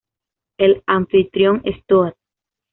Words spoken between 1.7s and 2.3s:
Toad.